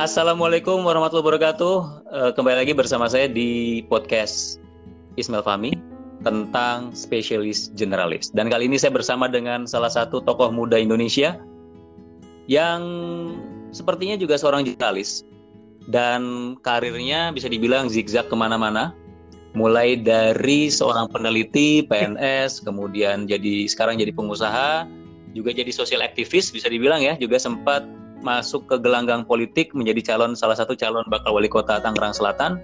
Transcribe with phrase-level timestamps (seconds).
[0.00, 1.76] Assalamualaikum warahmatullahi wabarakatuh.
[2.08, 4.56] Eh, kembali lagi bersama saya di podcast
[5.20, 5.76] Ismail Fahmi
[6.24, 8.32] tentang spesialis generalis.
[8.32, 11.36] Dan kali ini saya bersama dengan salah satu tokoh muda Indonesia
[12.48, 12.80] yang
[13.76, 15.20] sepertinya juga seorang generalis
[15.92, 18.96] dan karirnya bisa dibilang zigzag ke mana-mana.
[19.52, 24.88] Mulai dari seorang peneliti PNS, kemudian jadi sekarang jadi pengusaha,
[25.36, 27.84] juga jadi sosial aktivis bisa dibilang ya, juga sempat
[28.20, 32.60] masuk ke gelanggang politik menjadi calon salah satu calon bakal wali kota Tangerang Selatan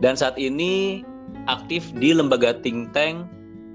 [0.00, 1.04] dan saat ini
[1.48, 3.28] aktif di lembaga think tank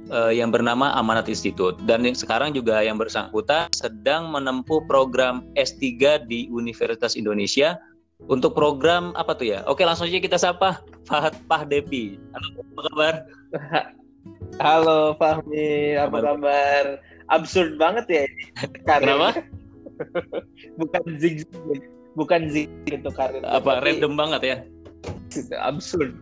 [0.09, 6.49] uh, yang bernama Amanat Institute dan sekarang juga yang bersangkutan sedang menempuh program S3 di
[6.49, 7.77] Universitas Indonesia
[8.31, 9.59] untuk program apa tuh ya?
[9.67, 12.15] Oke langsung aja kita sapa Fahad Pahdepi.
[12.31, 13.13] Halo apa kabar?
[14.63, 16.83] Halo Fahmi, apa kabar?
[17.27, 18.43] Absurd banget ya ini.
[18.87, 19.43] Kenapa?
[20.79, 21.45] bukan zig
[22.13, 23.41] bukan zig itu karir.
[23.45, 24.57] Apa tapi, random banget ya?
[25.61, 26.13] Absurd.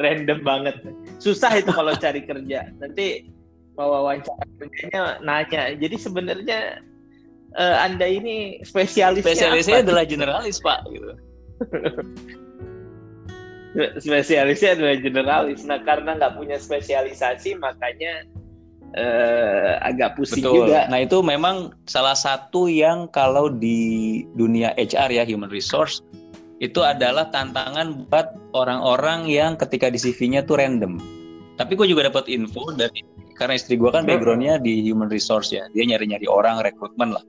[0.00, 0.76] Random banget.
[1.22, 2.72] Susah itu kalau cari kerja.
[2.80, 3.30] Nanti
[3.76, 5.76] mau wawancara kerjanya nanya.
[5.76, 6.80] Jadi sebenarnya
[7.54, 9.84] uh, anda ini spesialisnya spesialisnya apa?
[9.86, 11.12] adalah generalis pak gitu.
[14.00, 15.60] Spesialisnya adalah generalis.
[15.68, 18.24] Nah karena nggak punya spesialisasi makanya
[18.94, 20.70] uh, agak pusing Betul.
[20.70, 20.86] juga.
[20.86, 26.04] Nah itu memang salah satu yang kalau di dunia HR ya human resource
[26.62, 30.96] itu adalah tantangan buat orang-orang yang ketika di CV-nya tuh random.
[31.56, 33.04] Tapi gue juga dapat info dari
[33.36, 37.24] karena istri gue kan backgroundnya di human resource ya, dia nyari-nyari orang rekrutmen lah.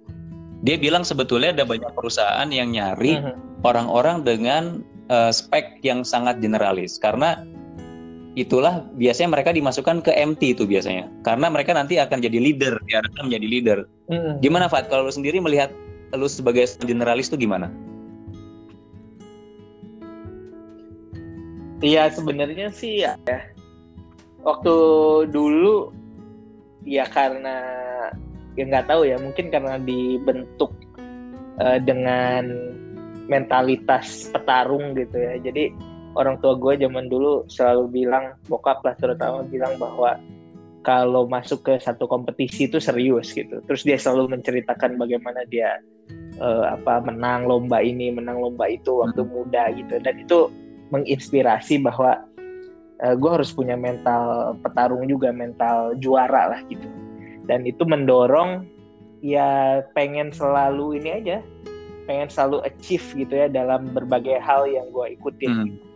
[0.64, 3.20] Dia bilang sebetulnya ada banyak perusahaan yang nyari
[3.68, 4.64] orang-orang dengan
[5.12, 7.44] uh, spek yang sangat generalis karena
[8.38, 11.10] itulah biasanya mereka dimasukkan ke MT itu biasanya.
[11.26, 13.80] Karena mereka nanti akan jadi leader diarahkan menjadi leader.
[14.08, 14.40] Hmm.
[14.40, 15.74] gimana Fat kalau lu sendiri melihat
[16.14, 17.74] lu sebagai generalis itu gimana?
[21.82, 23.18] Iya sebenarnya sih ya.
[24.46, 24.76] Waktu
[25.34, 25.90] dulu
[26.86, 27.58] ya karena
[28.54, 30.72] ya nggak tahu ya mungkin karena dibentuk
[31.58, 32.48] uh, dengan
[33.28, 35.42] mentalitas petarung gitu ya.
[35.42, 35.74] Jadi
[36.18, 40.18] orang tua gue zaman dulu selalu bilang bokap lah terutama bilang bahwa
[40.82, 45.84] kalau masuk ke satu kompetisi itu serius gitu terus dia selalu menceritakan bagaimana dia
[46.40, 49.32] uh, apa menang lomba ini menang lomba itu waktu hmm.
[49.32, 50.48] muda gitu dan itu
[50.90, 52.24] menginspirasi bahwa
[53.04, 56.88] uh, gue harus punya mental petarung juga mental juara lah gitu
[57.46, 58.64] dan itu mendorong
[59.20, 61.38] ya pengen selalu ini aja
[62.08, 65.87] pengen selalu achieve gitu ya dalam berbagai hal yang gue ikutin hmm.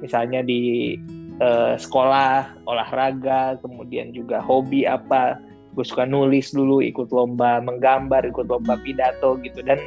[0.00, 0.96] Misalnya di
[1.40, 5.40] uh, sekolah olahraga kemudian juga hobi apa
[5.74, 9.78] gue suka nulis dulu ikut lomba menggambar ikut lomba pidato gitu dan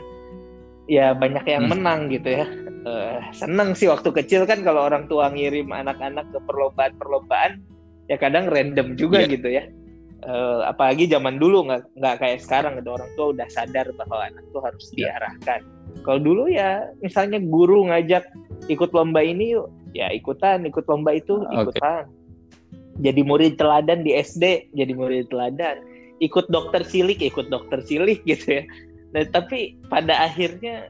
[0.87, 1.71] ya banyak yang hmm.
[1.75, 2.45] menang gitu ya
[2.87, 7.59] uh, seneng sih waktu kecil kan kalau orang tua ngirim anak-anak ke perlombaan-perlombaan
[8.11, 9.31] ya kadang random juga yeah.
[9.31, 9.63] gitu ya
[10.27, 14.43] uh, apalagi zaman dulu nggak nggak kayak sekarang gitu orang tua udah sadar bahwa anak
[14.51, 15.11] tuh harus yeah.
[15.15, 15.61] diarahkan
[16.03, 18.27] kalau dulu ya misalnya guru ngajak
[18.67, 23.01] ikut lomba ini yuk ya ikutan ikut lomba itu ikutan okay.
[23.01, 25.81] jadi murid teladan di SD jadi murid teladan
[26.19, 28.63] ikut dokter cilik ikut dokter cilik gitu ya
[29.13, 30.89] nah, tapi pada akhirnya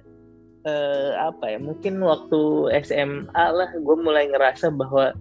[0.63, 5.11] eh, apa ya mungkin waktu SMA lah gue mulai ngerasa bahwa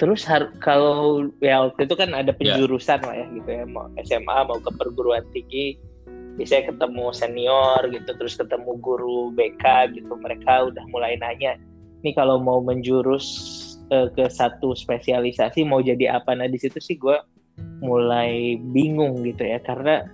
[0.00, 0.26] terus
[0.58, 2.38] kalau ya waktu itu kan ada ya.
[2.38, 3.06] penjurusan yeah.
[3.06, 5.78] lah ya gitu ya mau SMA mau ke perguruan tinggi
[6.40, 11.60] biasanya ketemu senior gitu terus ketemu guru BK gitu mereka udah mulai nanya
[12.02, 13.26] nih kalau mau menjurus
[13.94, 16.34] uh, ke satu spesialisasi mau jadi apa.
[16.36, 17.16] Nah di situ sih gue
[17.82, 20.06] mulai bingung gitu ya karena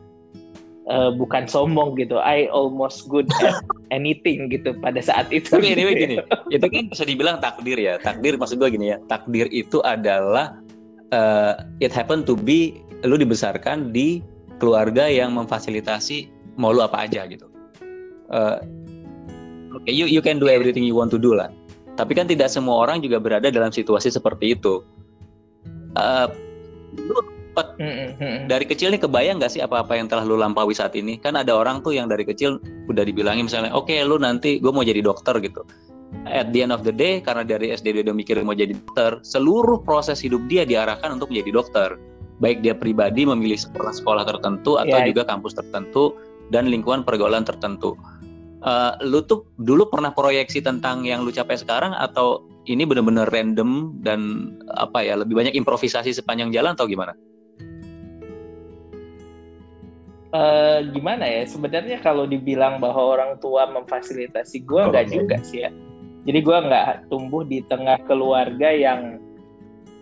[0.88, 2.20] uh, bukan sombong gitu.
[2.20, 3.60] I almost good at
[3.94, 5.48] anything gitu pada saat itu.
[5.48, 6.16] Tapi anyway gini
[6.54, 7.96] itu kan bisa dibilang takdir ya.
[8.00, 10.58] Takdir maksud gue gini ya takdir itu adalah
[11.14, 14.20] uh, it happen to be lu dibesarkan di
[14.58, 17.46] keluarga yang memfasilitasi mau lu apa aja gitu.
[18.28, 18.60] Uh,
[19.72, 21.48] okay, you you can do everything you want to do lah
[21.98, 24.86] tapi kan tidak semua orang juga berada dalam situasi seperti itu.
[25.98, 26.30] Uh,
[26.94, 27.18] lu
[28.46, 31.18] dari kecil nih kebayang nggak sih apa-apa yang telah lu lampaui saat ini?
[31.18, 34.70] Kan ada orang tuh yang dari kecil udah dibilangin misalnya, oke okay, lu nanti gue
[34.70, 35.66] mau jadi dokter gitu.
[36.30, 39.18] At the end of the day, karena dari SD dia udah mikir mau jadi dokter,
[39.26, 41.88] seluruh proses hidup dia diarahkan untuk menjadi dokter.
[42.38, 45.10] Baik dia pribadi memilih sekolah-sekolah tertentu atau yeah.
[45.10, 46.14] juga kampus tertentu
[46.54, 47.98] dan lingkungan pergaulan tertentu
[48.62, 53.96] uh, lu tuh dulu pernah proyeksi tentang yang lu capai sekarang atau ini benar-benar random
[54.04, 57.16] dan apa ya lebih banyak improvisasi sepanjang jalan atau gimana?
[60.32, 65.70] uh, gimana ya sebenarnya kalau dibilang bahwa orang tua memfasilitasi gue nggak juga sih ya
[66.28, 69.22] jadi gue nggak tumbuh di tengah keluarga yang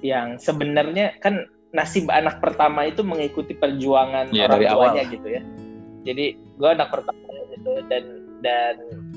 [0.02, 5.12] yang sebenarnya kan nasib anak pertama itu mengikuti perjuangan ya, orang tuanya awal.
[5.12, 5.42] gitu ya
[6.06, 8.02] jadi gue anak pertama gitu dan
[8.46, 8.75] dan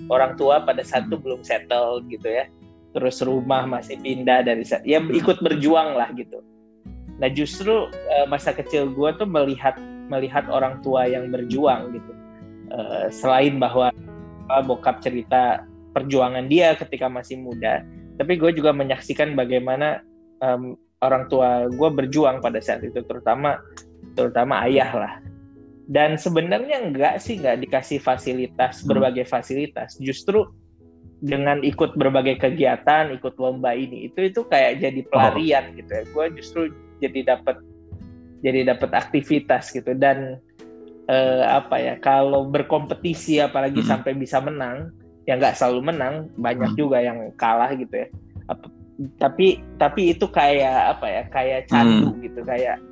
[0.09, 2.49] orang tua pada satu belum settle gitu ya.
[2.97, 6.41] Terus rumah masih pindah dari ya ikut berjuang lah gitu.
[7.21, 9.77] Nah justru uh, masa kecil gue tuh melihat
[10.09, 12.11] melihat orang tua yang berjuang gitu.
[12.73, 13.93] Uh, selain bahwa
[14.49, 17.85] uh, bokap cerita perjuangan dia ketika masih muda
[18.19, 20.03] tapi gue juga menyaksikan bagaimana
[20.43, 23.63] um, orang tua gue berjuang pada saat itu terutama
[24.13, 25.13] terutama ayah lah
[25.89, 28.93] dan sebenarnya enggak sih nggak dikasih fasilitas hmm.
[28.93, 30.45] berbagai fasilitas justru
[31.19, 35.75] dengan ikut berbagai kegiatan, ikut lomba ini, itu itu kayak jadi pelarian oh.
[35.75, 36.03] gitu ya.
[36.15, 36.61] Gue justru
[37.03, 37.59] jadi dapat
[38.39, 40.39] jadi dapat aktivitas gitu dan
[41.11, 43.89] eh, apa ya kalau berkompetisi apalagi hmm.
[43.89, 44.95] sampai bisa menang,
[45.27, 46.79] ya nggak selalu menang, banyak hmm.
[46.79, 48.07] juga yang kalah gitu ya.
[49.15, 52.19] tapi tapi itu kayak apa ya kayak candu hmm.
[52.19, 52.83] gitu kayak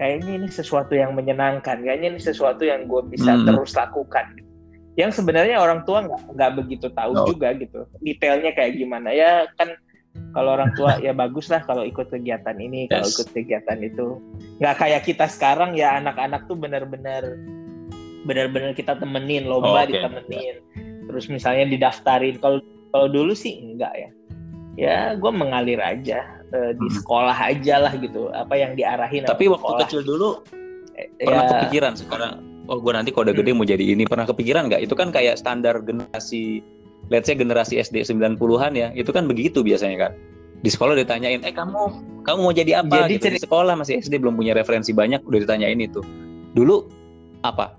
[0.00, 3.44] kayaknya ini sesuatu yang menyenangkan kayaknya ini sesuatu yang gue bisa hmm.
[3.44, 4.24] terus lakukan
[4.96, 7.28] yang sebenarnya orang tua nggak nggak begitu tahu oh.
[7.28, 9.76] juga gitu detailnya kayak gimana ya kan
[10.32, 12.90] kalau orang tua ya bagus lah kalau ikut kegiatan ini yes.
[12.90, 14.06] kalau ikut kegiatan itu
[14.58, 17.36] nggak kayak kita sekarang ya anak-anak tuh benar-benar
[18.24, 20.00] benar-benar kita temenin lomba oh, okay.
[20.00, 20.56] ditemenin
[21.12, 24.10] terus misalnya didaftarin kalau kalau dulu sih enggak ya
[24.80, 26.96] ya gue mengalir aja uh, di hmm.
[27.02, 28.30] sekolah aja lah gitu.
[28.34, 29.80] Apa yang diarahin tapi waktu sekolah.
[29.86, 30.28] kecil dulu
[30.98, 32.32] eh, pernah ya, kepikiran sekarang
[32.70, 34.82] oh gue nanti kalau udah gede mau jadi ini pernah kepikiran nggak?
[34.86, 36.62] Itu kan kayak standar generasi
[37.10, 40.12] let's say generasi SD 90-an ya itu kan begitu biasanya kan
[40.60, 41.80] di sekolah ditanyain eh kamu
[42.22, 43.08] kamu mau jadi apa?
[43.08, 43.26] Jadi gitu.
[43.32, 46.04] di sekolah masih SD belum punya referensi banyak udah ditanyain itu.
[46.52, 46.84] Dulu
[47.42, 47.74] apa?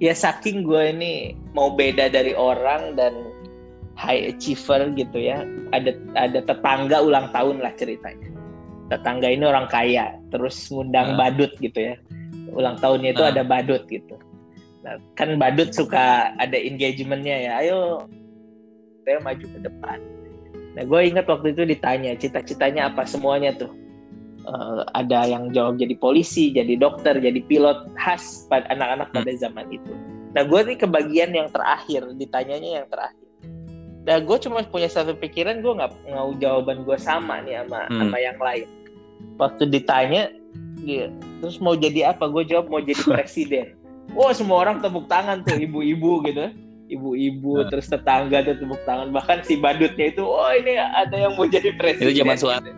[0.00, 3.12] Ya saking gue ini mau beda dari orang dan
[4.00, 5.44] high achiever gitu ya.
[5.76, 8.32] Ada ada tetangga ulang tahun lah ceritanya.
[8.88, 11.16] Tetangga ini orang kaya terus ngundang uh.
[11.20, 11.94] badut gitu ya.
[12.56, 13.30] Ulang tahunnya itu uh.
[13.30, 14.16] ada badut gitu.
[14.80, 17.52] Nah, kan badut suka ada engagementnya ya.
[17.60, 18.08] Ayo
[19.04, 19.98] saya maju ke depan.
[20.78, 23.72] Nah gue ingat waktu itu ditanya cita-citanya apa semuanya tuh?
[24.40, 29.40] Uh, ada yang jawab jadi polisi jadi dokter jadi pilot khas pada anak-anak pada hmm.
[29.40, 29.92] zaman itu.
[30.32, 33.19] Nah gue nih kebagian yang terakhir ditanyanya yang terakhir
[34.08, 37.98] Nah, gue cuma punya satu pikiran, gue nggak mau jawaban gue sama nih sama hmm.
[38.00, 38.68] sama yang lain.
[39.36, 40.32] Waktu ditanya
[40.80, 41.12] dia
[41.44, 42.28] terus mau jadi apa?
[42.32, 43.76] Gue jawab mau jadi presiden.
[44.16, 46.50] Wah semua orang tepuk tangan tuh ibu-ibu gitu.
[46.90, 47.68] Ibu-ibu nah.
[47.70, 49.12] terus tetangga tuh tepuk tangan.
[49.12, 52.72] Bahkan si badutnya itu oh ini ada yang mau jadi presiden itu zaman Soeharto.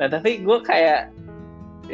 [0.00, 1.12] Nah tapi gue kayak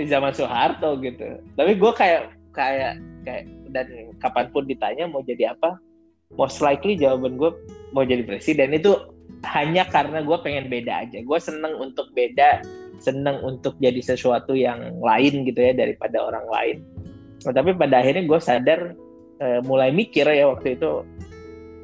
[0.06, 1.42] zaman Soeharto gitu.
[1.58, 3.44] Tapi gue kayak kayak kayak
[3.74, 3.86] dan
[4.22, 5.76] kapan pun ditanya mau jadi apa
[6.36, 7.50] most likely jawaban gue
[7.92, 8.94] mau jadi presiden itu
[9.44, 12.64] hanya karena gue pengen beda aja gue seneng untuk beda
[13.00, 16.76] seneng untuk jadi sesuatu yang lain gitu ya daripada orang lain.
[17.44, 18.80] Nah, tapi pada akhirnya gue sadar
[19.40, 21.04] uh, mulai mikir ya waktu itu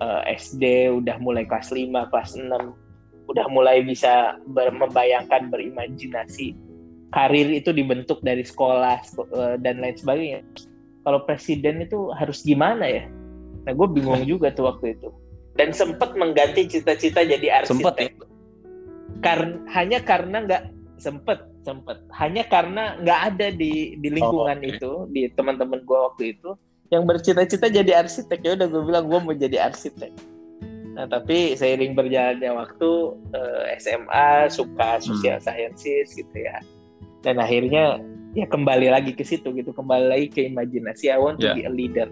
[0.01, 6.59] uh, eh, SD udah mulai kelas 5, kelas 6 udah mulai bisa ber membayangkan berimajinasi
[7.15, 8.99] karir itu dibentuk dari sekolah
[9.37, 10.41] uh, dan lain sebagainya.
[11.03, 13.05] Kalau presiden itu harus gimana ya?
[13.63, 15.09] Nah gue bingung juga tuh waktu itu.
[15.55, 17.77] Dan sempat mengganti cita-cita jadi arsitek.
[17.77, 18.11] Sempat ya?
[19.21, 20.63] Karena hanya karena nggak
[21.03, 24.79] sempet sempet hanya karena nggak ada di di lingkungan oh, okay.
[24.79, 26.55] itu di teman-teman gue waktu itu
[26.95, 30.15] yang bercita-cita jadi arsitek ya udah gue bilang gue mau jadi arsitek
[30.95, 32.91] nah tapi seiring berjalannya waktu
[33.35, 35.03] eh, SMA suka hmm.
[35.03, 35.47] social hmm.
[35.47, 36.63] sciences gitu ya
[37.27, 37.99] dan akhirnya
[38.39, 41.57] ya kembali lagi ke situ gitu kembali lagi ke imajinasi I want to yeah.
[41.57, 42.09] be a leader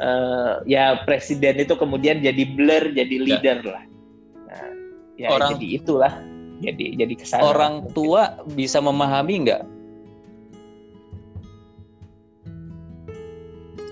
[0.00, 3.24] uh, ya presiden itu kemudian jadi blur jadi ya.
[3.24, 3.72] leader yeah.
[3.72, 3.84] lah
[4.48, 4.68] nah
[5.20, 5.50] ya Orang...
[5.56, 6.14] jadi itulah
[6.60, 9.62] jadi jadi ke sana orang tua bisa memahami nggak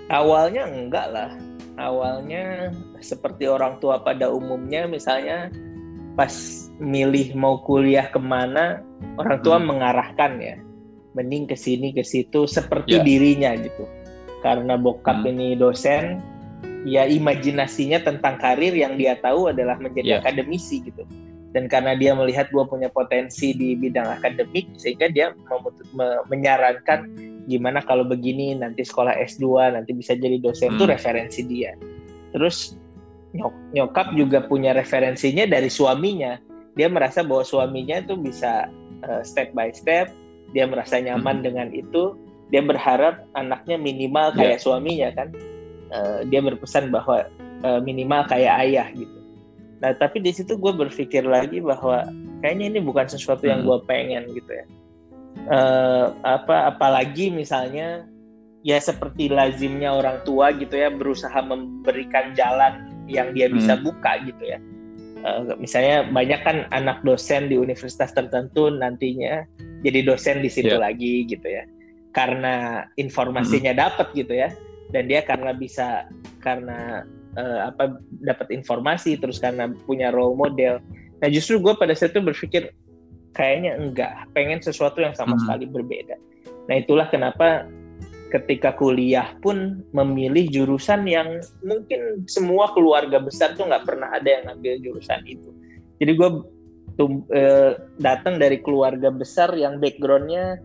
[0.09, 1.31] awalnya enggak lah
[1.79, 5.53] awalnya seperti orang tua pada umumnya misalnya
[6.19, 6.35] pas
[6.83, 8.83] milih mau kuliah ke mana
[9.21, 9.67] orang tua hmm.
[9.71, 10.57] mengarahkan ya
[11.15, 13.07] mending ke sini ke situ seperti yeah.
[13.07, 13.87] dirinya gitu
[14.43, 15.31] karena bokap hmm.
[15.35, 16.23] ini dosen
[16.87, 20.21] ya imajinasinya tentang karir yang dia tahu adalah menjadi yeah.
[20.23, 21.03] akademisi gitu
[21.57, 25.33] dan karena dia melihat gue punya potensi di bidang akademik sehingga dia
[25.97, 27.09] me menyarankan
[27.49, 30.93] gimana kalau begini nanti sekolah S2 nanti bisa jadi dosen itu hmm.
[30.93, 31.73] referensi dia
[32.37, 32.77] terus
[33.33, 36.37] nyok nyokap juga punya referensinya dari suaminya
[36.77, 38.69] dia merasa bahwa suaminya itu bisa
[39.09, 40.13] uh, step by step
[40.53, 41.45] dia merasa nyaman hmm.
[41.45, 42.13] dengan itu
[42.49, 44.63] dia berharap anaknya minimal kayak yeah.
[44.63, 45.29] suaminya kan
[45.93, 47.29] uh, dia berpesan bahwa
[47.65, 49.19] uh, minimal kayak ayah gitu
[49.79, 52.09] nah tapi di situ gue berpikir lagi bahwa
[52.43, 53.69] kayaknya ini bukan sesuatu yang hmm.
[53.69, 54.65] gue pengen gitu ya
[55.47, 58.09] uh, apa apalagi misalnya
[58.67, 63.87] ya seperti lazimnya orang tua gitu ya berusaha memberikan jalan yang dia bisa hmm.
[63.87, 64.59] buka gitu ya
[65.23, 69.47] uh, misalnya banyak kan anak dosen di universitas tertentu nantinya
[69.87, 70.83] jadi dosen di situ yeah.
[70.91, 71.63] lagi gitu ya
[72.13, 73.81] karena informasinya hmm.
[73.81, 74.51] dapat gitu ya.
[74.89, 76.09] Dan dia karena bisa
[76.41, 77.05] karena
[77.37, 80.81] uh, apa dapat informasi terus karena punya role model.
[81.21, 82.73] Nah justru gue pada saat itu berpikir
[83.37, 84.25] kayaknya enggak.
[84.33, 85.43] Pengen sesuatu yang sama hmm.
[85.45, 86.17] sekali berbeda.
[86.69, 87.69] Nah itulah kenapa
[88.29, 94.43] ketika kuliah pun memilih jurusan yang mungkin semua keluarga besar tuh nggak pernah ada yang
[94.53, 95.49] ngambil jurusan itu.
[95.99, 96.31] Jadi gue
[97.01, 100.61] uh, datang dari keluarga besar yang backgroundnya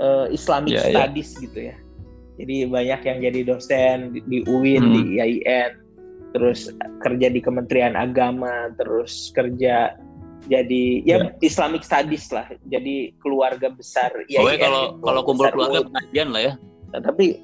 [0.00, 0.92] uh, Islamic yeah, ya.
[0.92, 1.42] Studies yeah.
[1.44, 1.76] gitu ya.
[2.36, 4.92] Jadi banyak yang jadi dosen di, di UIN, hmm.
[4.92, 5.72] di IAIN,
[6.36, 6.68] terus
[7.00, 9.96] kerja di Kementerian Agama, terus kerja
[10.46, 11.32] jadi ya yeah.
[11.40, 12.44] Islamic Studies lah.
[12.68, 14.12] Jadi keluarga besar.
[14.28, 16.52] IAIN, oh, kalau kalau kumpul keluarga pengajian lah ya.
[16.92, 17.40] Nah, tapi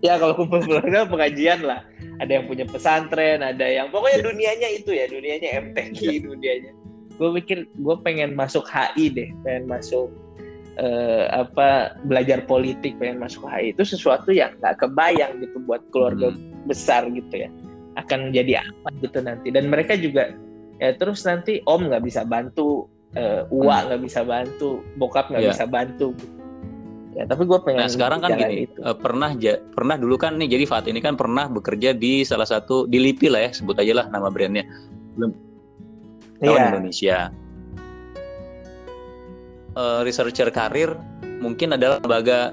[0.00, 1.84] ya kalau kumpul keluarga pengajian lah.
[2.18, 6.18] Ada yang punya pesantren, ada yang pokoknya dunianya itu ya, dunianya MTQ, iya.
[6.18, 6.72] dunianya.
[7.14, 10.10] Gue mikir gue pengen masuk HI deh, pengen masuk
[10.78, 16.32] uh, apa belajar politik pengen masuk HI itu sesuatu yang nggak kebayang gitu buat keluarga
[16.32, 16.66] hmm.
[16.70, 17.50] besar gitu ya
[17.98, 20.32] akan jadi apa gitu nanti dan mereka juga
[20.78, 22.86] ya terus nanti om nggak bisa bantu
[23.18, 23.84] uh, uwa hmm.
[23.90, 24.08] nggak hmm.
[24.08, 25.52] bisa bantu bokap nggak yeah.
[25.52, 26.08] bisa bantu
[27.18, 28.78] ya tapi gue pengen nah sekarang kan gini itu.
[28.78, 32.46] Uh, pernah ja, pernah dulu kan nih jadi Fat ini kan pernah bekerja di salah
[32.46, 34.62] satu di LIPI lah ya sebut aja lah nama brandnya
[35.18, 35.34] belum
[36.38, 36.70] yeah.
[36.70, 37.34] Indonesia
[39.78, 40.98] uh, researcher karir
[41.38, 42.52] mungkin adalah lembaga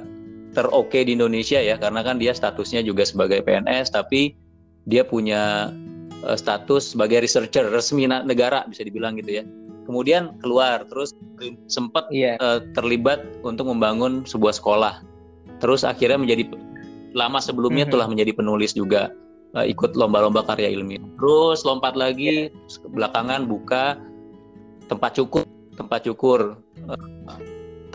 [0.54, 4.38] teroke di Indonesia ya karena kan dia statusnya juga sebagai PNS tapi
[4.86, 5.74] dia punya
[6.24, 9.44] uh, status sebagai researcher resmi negara bisa dibilang gitu ya
[9.90, 11.12] kemudian keluar terus
[11.68, 12.40] sempat yeah.
[12.40, 12.46] Iya.
[12.46, 15.02] uh, terlibat untuk membangun sebuah sekolah
[15.60, 16.54] terus akhirnya menjadi
[17.18, 17.94] lama sebelumnya mm -hmm.
[18.00, 19.12] telah menjadi penulis juga
[19.58, 22.90] uh, ikut lomba-lomba karya ilmiah terus lompat lagi yeah.
[22.94, 24.00] belakangan buka
[24.88, 26.56] tempat cukup tempat cukur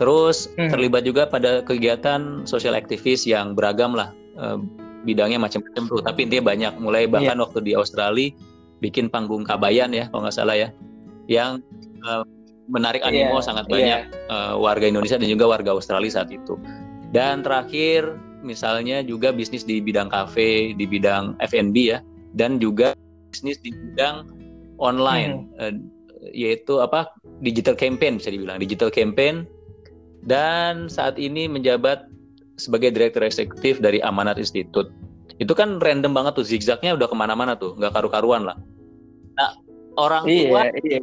[0.01, 0.73] Terus hmm.
[0.73, 4.57] terlibat juga pada kegiatan sosial aktivis yang beragam lah eh,
[5.05, 6.01] bidangnya macam-macam tuh.
[6.01, 6.73] Tapi intinya banyak.
[6.81, 7.11] Mulai iya.
[7.13, 7.43] bahkan yeah.
[7.45, 8.33] waktu di Australia
[8.81, 10.73] bikin panggung kabayan ya kalau nggak salah ya,
[11.29, 11.61] yang
[12.01, 12.25] uh,
[12.65, 13.45] menarik animo yeah.
[13.45, 14.33] sangat banyak yeah.
[14.33, 16.57] uh, warga Indonesia dan juga warga Australia saat itu.
[17.13, 22.01] Dan terakhir misalnya juga bisnis di bidang kafe, di bidang F&B ya,
[22.33, 22.97] dan juga
[23.29, 24.25] bisnis di bidang
[24.81, 25.45] online.
[25.61, 25.61] Hmm.
[25.61, 25.73] Uh,
[26.29, 27.09] yaitu apa
[27.41, 29.49] digital campaign bisa dibilang digital campaign.
[30.21, 32.05] Dan saat ini menjabat
[32.61, 34.93] sebagai direktur eksekutif dari Amanat Institute.
[35.41, 38.53] Itu kan random banget tuh zigzagnya udah ke mana-mana tuh nggak karu-karuan lah.
[39.33, 39.57] Nah
[39.97, 41.01] orang iya, tua iya.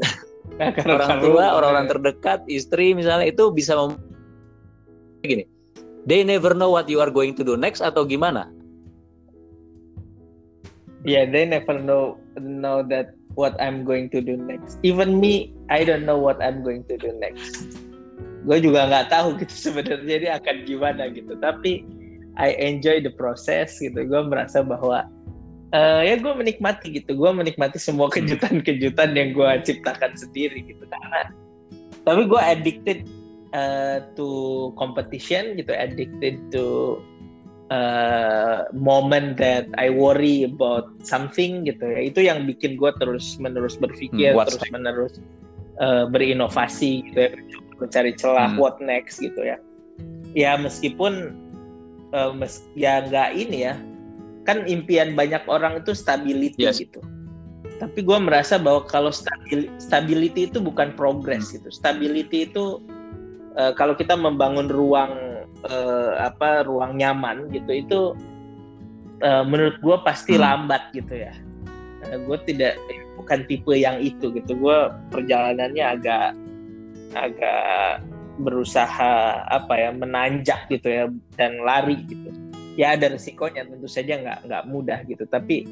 [0.94, 4.00] orang tua orang-orang terdekat istri misalnya itu bisa mem-
[5.26, 5.44] gini
[6.06, 8.46] they never know what you are going to do next atau gimana.
[11.02, 14.82] Yeah they never know know that what I'm going to do next.
[14.82, 17.78] Even me, I don't know what I'm going to do next.
[18.42, 21.38] Gue juga nggak tahu gitu sebenarnya ini akan gimana gitu.
[21.38, 21.86] Tapi
[22.34, 23.94] I enjoy the process gitu.
[23.94, 25.06] Gue merasa bahwa
[25.70, 27.14] uh, ya gue menikmati gitu.
[27.14, 30.82] Gue menikmati semua kejutan-kejutan yang gue ciptakan sendiri gitu.
[30.82, 31.30] Karena
[32.02, 33.06] tapi gue addicted
[33.54, 34.28] uh, to
[34.74, 36.98] competition gitu, addicted to
[37.70, 42.00] uh, moment that I worry about something gitu ya.
[42.04, 45.14] Itu yang bikin gue terus menerus berpikir hmm, terus menerus
[45.80, 47.32] uh, berinovasi gitu ya.
[47.78, 48.58] Mencari celah hmm.
[48.60, 49.56] what next gitu ya.
[50.36, 51.36] Ya meskipun
[52.12, 53.74] uh, mes ya nggak ini ya.
[54.48, 56.80] Kan impian banyak orang itu stability yes.
[56.80, 57.04] gitu.
[57.78, 61.62] Tapi gue merasa bahwa kalau stabil stability itu bukan progress hmm.
[61.62, 61.68] gitu.
[61.70, 62.82] Stability itu
[63.54, 65.27] uh, kalau kita membangun ruang
[65.66, 68.00] uh, apa ruang nyaman gitu itu
[69.24, 70.42] uh, menurut gue pasti hmm.
[70.42, 71.34] lambat gitu ya.
[72.06, 72.78] Uh, gue tidak
[73.18, 74.52] bukan tipe yang itu gitu.
[74.54, 74.78] Gue
[75.10, 76.28] perjalanannya agak
[77.16, 78.04] agak
[78.38, 82.30] berusaha apa ya menanjak gitu ya dan lari gitu.
[82.78, 85.26] Ya ada resikonya tentu saja nggak nggak mudah gitu.
[85.26, 85.66] Tapi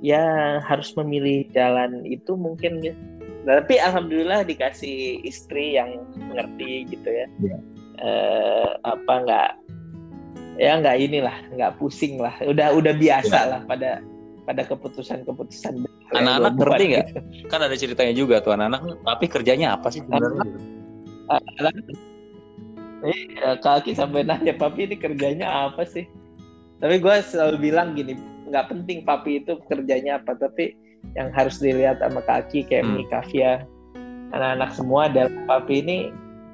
[0.00, 2.96] ya harus memilih jalan itu mungkin ya.
[3.40, 7.56] Tapi alhamdulillah dikasih istri yang mengerti gitu ya, ya
[8.00, 9.50] eh, apa nggak
[10.60, 13.50] ya nggak inilah nggak pusing lah udah udah biasa ya.
[13.56, 14.04] lah pada
[14.44, 17.20] pada keputusan-keputusan anak-anak ngerti nggak gitu.
[17.48, 20.44] kan ada ceritanya juga tuh anak-anak tapi kerjanya apa sih sebenarnya
[21.30, 21.74] anak,
[23.00, 26.04] Iya, kaki sampai nanya papi ini kerjanya apa sih?
[26.84, 28.16] Tapi gue selalu bilang gini,
[28.48, 30.76] nggak penting papi itu kerjanya apa, tapi
[31.16, 33.08] yang harus dilihat sama kaki kayak hmm.
[33.08, 33.64] Kavia,
[34.36, 35.96] anak-anak semua adalah papi ini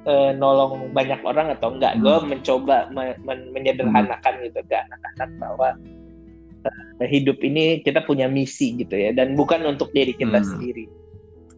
[0.07, 1.99] eh, nolong banyak orang atau enggak.
[1.99, 2.03] Hmm.
[2.03, 4.43] Gue mencoba me men menyederhanakan hmm.
[4.49, 5.69] gitu ke anak-anak bahwa
[7.03, 10.47] eh, hidup ini kita punya misi gitu ya, dan bukan untuk diri kita hmm.
[10.47, 10.85] sendiri.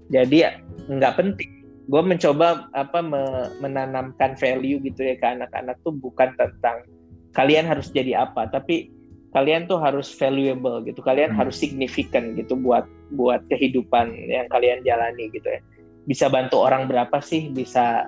[0.10, 0.42] Jadi
[0.90, 6.86] nggak penting gue mencoba apa me, menanamkan value gitu ya ke anak-anak tuh bukan tentang
[7.34, 8.94] kalian harus jadi apa tapi
[9.34, 11.40] kalian tuh harus valuable gitu kalian hmm.
[11.42, 12.86] harus signifikan gitu buat
[13.18, 15.62] buat kehidupan yang kalian jalani gitu ya
[16.06, 18.06] bisa bantu orang berapa sih bisa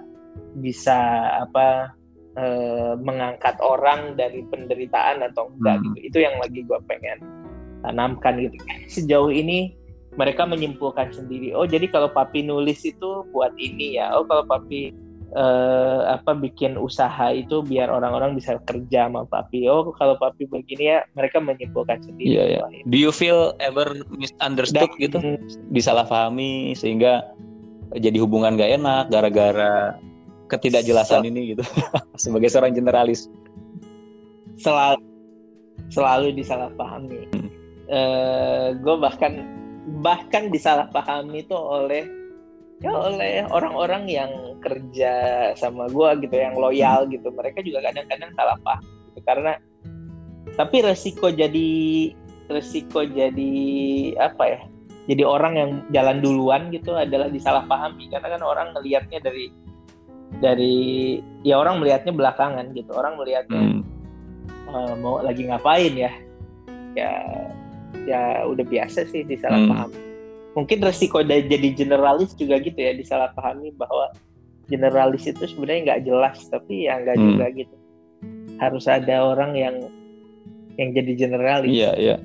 [0.60, 0.98] bisa
[1.44, 1.96] apa
[2.36, 2.46] e,
[3.00, 5.84] mengangkat orang dari penderitaan atau enggak hmm.
[5.86, 5.98] gitu.
[6.12, 7.18] Itu yang lagi gue pengen
[7.82, 8.58] tanamkan gitu.
[8.88, 9.76] Sejauh ini
[10.20, 14.12] mereka menyimpulkan sendiri oh jadi kalau papi nulis itu buat ini ya.
[14.16, 14.92] Oh kalau papi
[15.36, 19.68] uh, apa bikin usaha itu biar orang-orang bisa kerja sama papi.
[19.72, 22.28] Oh kalau papi begini ya mereka menyimpulkan sendiri.
[22.28, 22.84] Yeah, yeah.
[22.88, 25.18] do you feel ever misunderstood Dan, gitu?
[25.72, 27.32] Disalahpahami sehingga
[27.96, 30.00] jadi hubungan gak enak gara-gara
[30.52, 31.64] ketidakjelasan ini gitu.
[32.24, 33.32] Sebagai seorang generalis.
[34.60, 35.00] Selalu
[35.92, 37.22] selalu disalahpahami.
[37.36, 37.50] Hmm.
[37.92, 39.34] uh, gue bahkan
[40.04, 42.08] bahkan disalahpahami itu oleh
[42.82, 44.32] ya oleh orang-orang yang
[44.64, 45.14] kerja
[45.54, 47.32] sama gue gitu yang loyal gitu.
[47.32, 49.20] Mereka juga kadang-kadang salah paham gitu.
[49.24, 49.54] Karena
[50.56, 51.72] tapi resiko jadi
[52.52, 53.54] resiko jadi
[54.20, 54.62] apa ya?
[55.10, 58.08] Jadi orang yang jalan duluan gitu adalah disalahpahami.
[58.08, 59.50] Karena kan orang melihatnya dari
[60.40, 63.82] dari ya orang melihatnya belakangan gitu orang melihatnya hmm.
[64.72, 66.12] uh, mau lagi ngapain ya
[66.96, 67.12] ya
[68.08, 69.98] ya udah biasa sih disalahpahami.
[69.98, 70.10] Hmm.
[70.52, 74.12] Mungkin resiko dari jadi generalis juga gitu ya disalahpahami bahwa
[74.68, 77.28] generalis itu sebenarnya nggak jelas tapi ya nggak hmm.
[77.36, 77.76] juga gitu.
[78.60, 79.76] Harus ada orang yang
[80.80, 81.72] yang jadi generalis.
[81.72, 82.18] Iya, iya.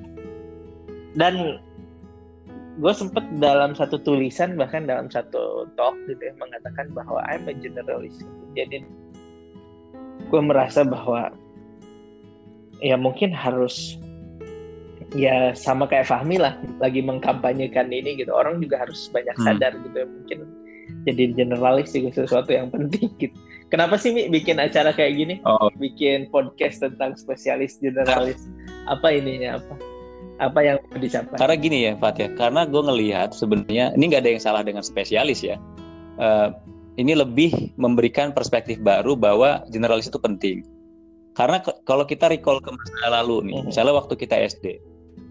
[1.17, 1.59] Dan
[2.77, 7.53] gue sempet dalam satu tulisan bahkan dalam satu talk gitu ya mengatakan bahwa I'm a
[7.57, 8.21] generalist.
[8.53, 8.85] Jadi
[10.29, 11.33] gue merasa bahwa
[12.81, 13.97] ya mungkin harus
[15.15, 19.45] ya sama kayak Fahmi lah lagi mengkampanyekan ini gitu orang juga harus banyak hmm.
[19.45, 19.83] sadar hmm.
[19.87, 20.39] gitu ya mungkin
[21.07, 23.35] jadi generalis juga sesuatu yang penting gitu
[23.71, 25.71] kenapa sih Mi bikin acara kayak gini oh.
[25.79, 28.51] bikin podcast tentang spesialis generalis
[28.91, 29.75] apa ininya apa
[30.37, 31.37] apa yang dicapai?
[31.37, 32.29] Karena gini ya Fat ya.
[32.37, 35.57] Karena gue ngelihat sebenarnya ini nggak ada yang salah dengan spesialis ya.
[36.17, 36.53] Uh,
[36.97, 40.65] ini lebih memberikan perspektif baru bahwa generalis itu penting.
[41.37, 43.65] Karena kalau kita recall ke masa lalu nih, mhm.
[43.69, 44.81] misalnya waktu kita SD,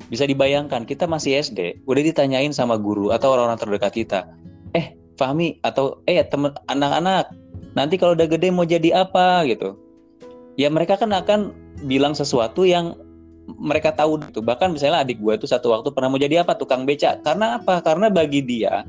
[0.07, 4.21] bisa dibayangkan kita masih SD, udah ditanyain sama guru atau orang-orang terdekat kita,
[4.79, 7.35] eh Fahmi atau eh temen anak-anak
[7.75, 9.43] nanti kalau udah gede mau jadi apa?
[9.51, 9.75] Gitu,
[10.55, 11.51] ya mereka kan akan
[11.91, 12.95] bilang sesuatu yang
[13.47, 16.83] mereka tahu itu bahkan misalnya adik gue itu satu waktu pernah mau jadi apa tukang
[16.83, 18.83] beca karena apa karena bagi dia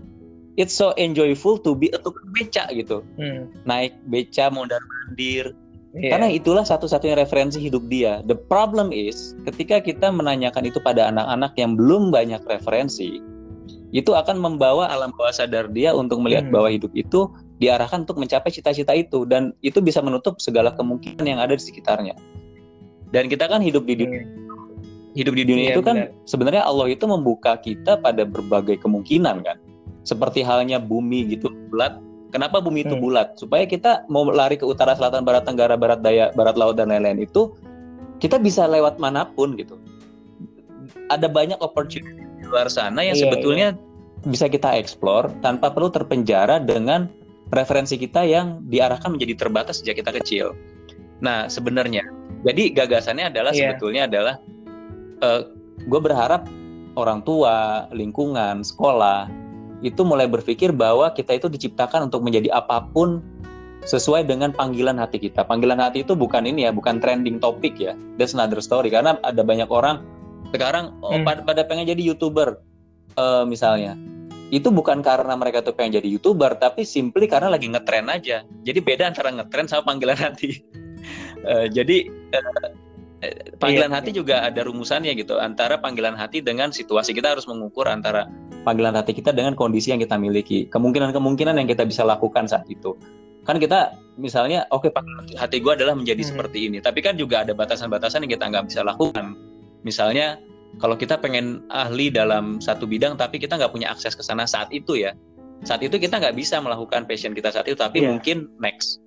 [0.58, 3.48] it's so enjoyable to be a tukang beca gitu hmm.
[3.70, 5.54] naik beca mondar mandir
[5.98, 6.14] Yeah.
[6.14, 8.22] Karena itulah satu-satunya referensi hidup dia.
[8.30, 13.18] The problem is ketika kita menanyakan itu pada anak-anak yang belum banyak referensi,
[13.96, 16.54] itu akan membawa alam bawah sadar dia untuk melihat hmm.
[16.54, 21.42] bahwa hidup itu diarahkan untuk mencapai cita-cita itu dan itu bisa menutup segala kemungkinan yang
[21.42, 22.14] ada di sekitarnya.
[23.10, 24.47] Dan kita kan hidup di dunia hmm.
[25.18, 25.98] Hidup di dunia yeah, itu kan
[26.30, 29.58] sebenarnya Allah itu membuka kita pada berbagai kemungkinan kan.
[30.06, 33.04] Seperti halnya bumi gitu bulat Kenapa bumi itu hmm.
[33.04, 33.28] bulat?
[33.40, 37.24] Supaya kita mau lari ke utara, selatan, barat, tenggara, barat daya, barat laut dan lain-lain
[37.24, 37.56] itu
[38.20, 39.80] kita bisa lewat mana pun gitu.
[41.08, 44.28] Ada banyak opportunity di luar sana yang iya, sebetulnya iya.
[44.28, 47.08] bisa kita explore tanpa perlu terpenjara dengan
[47.56, 50.52] referensi kita yang diarahkan menjadi terbatas sejak kita kecil.
[51.24, 52.04] Nah, sebenarnya,
[52.44, 53.72] jadi gagasannya adalah yeah.
[53.72, 54.36] sebetulnya adalah
[55.22, 55.42] uh, eh,
[55.86, 56.50] gue berharap
[56.98, 59.30] orang tua, lingkungan, sekolah
[59.86, 63.22] itu mulai berpikir bahwa kita itu diciptakan untuk menjadi apa pun
[63.86, 65.46] sesuai dengan panggilan hati kita.
[65.46, 67.94] Panggilan hati itu bukan ini ya, bukan trending topik ya.
[68.18, 68.90] That's another story.
[68.90, 70.02] Karena ada banyak orang
[70.50, 71.28] sekarang oh, hmm.
[71.28, 72.58] pada, pada pengen jadi youtuber
[73.16, 73.94] uh, misalnya.
[74.48, 78.48] Itu bukan karena mereka tuh pengen jadi youtuber, tapi simply karena lagi ngetren aja.
[78.66, 80.64] Jadi beda antara ngetren sama panggilan hati.
[81.46, 82.68] uh, jadi uh,
[83.58, 83.98] panggilan iya.
[83.98, 88.30] hati juga ada rumusannya gitu antara panggilan hati dengan situasi kita harus mengukur antara
[88.62, 92.94] panggilan hati kita dengan kondisi yang kita miliki kemungkinan-kemungkinan yang kita bisa lakukan saat itu
[93.48, 96.30] kan kita misalnya oke okay, hati gue adalah menjadi hmm.
[96.36, 99.34] seperti ini tapi kan juga ada batasan-batasan yang kita nggak bisa lakukan
[99.82, 100.38] misalnya
[100.78, 104.70] kalau kita pengen ahli dalam satu bidang tapi kita nggak punya akses ke sana saat
[104.70, 105.18] itu ya
[105.66, 108.14] saat itu kita nggak bisa melakukan passion kita saat itu tapi yeah.
[108.14, 109.02] mungkin next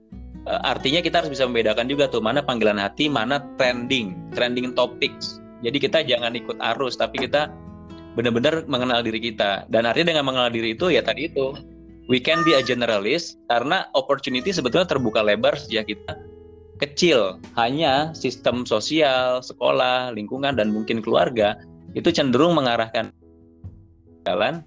[0.46, 5.40] artinya kita harus bisa membedakan juga tuh mana panggilan hati, mana trending, trending topics.
[5.60, 7.52] Jadi kita jangan ikut arus, tapi kita
[8.16, 9.68] benar-benar mengenal diri kita.
[9.68, 11.52] Dan artinya dengan mengenal diri itu ya tadi itu,
[12.08, 16.16] we can be a generalist karena opportunity sebetulnya terbuka lebar sejak kita
[16.80, 17.36] kecil.
[17.60, 21.60] Hanya sistem sosial, sekolah, lingkungan, dan mungkin keluarga
[21.92, 23.12] itu cenderung mengarahkan
[24.24, 24.64] jalan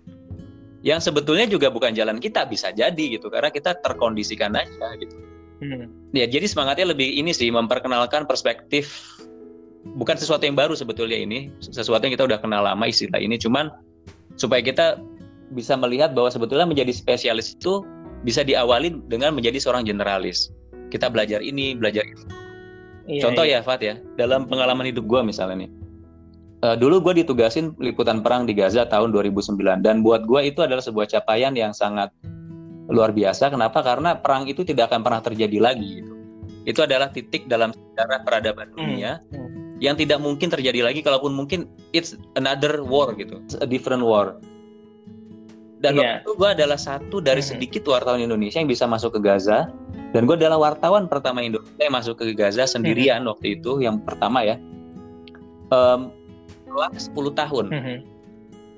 [0.83, 5.32] yang sebetulnya juga bukan jalan kita bisa jadi gitu karena kita terkondisikan aja gitu.
[5.63, 5.87] Hmm.
[6.11, 9.15] Ya jadi semangatnya lebih ini sih memperkenalkan perspektif
[9.95, 13.71] bukan sesuatu yang baru sebetulnya ini sesuatu yang kita udah kenal lama istilah ini cuman
[14.35, 14.99] supaya kita
[15.55, 17.83] bisa melihat bahwa sebetulnya menjadi spesialis itu
[18.23, 20.51] bisa diawali dengan menjadi seorang generalis
[20.91, 22.23] kita belajar ini belajar itu.
[23.03, 23.59] Iya, Contoh iya.
[23.59, 25.71] ya Fat ya dalam pengalaman hidup gue misalnya nih
[26.63, 30.79] uh, dulu gue ditugasin liputan perang di Gaza tahun 2009 dan buat gue itu adalah
[30.79, 32.09] sebuah capaian yang sangat
[32.89, 33.51] luar biasa.
[33.51, 33.79] Kenapa?
[33.83, 36.01] Karena perang itu tidak akan pernah terjadi lagi.
[36.01, 36.13] Gitu.
[36.63, 39.79] Itu adalah titik dalam sejarah peradaban hmm, dunia hmm.
[39.83, 41.03] yang tidak mungkin terjadi lagi.
[41.03, 44.39] Kalaupun mungkin, it's another war gitu, it's a different war.
[45.83, 46.23] Dan yeah.
[46.23, 47.49] waktu itu gue adalah satu dari hmm.
[47.55, 49.67] sedikit wartawan Indonesia yang bisa masuk ke Gaza.
[50.15, 53.35] Dan gue adalah wartawan pertama Indonesia yang masuk ke Gaza sendirian hmm.
[53.35, 54.55] waktu itu, yang pertama ya.
[55.73, 56.15] Um,
[56.73, 57.65] setelah 10 tahun.
[57.69, 57.97] Mm -hmm.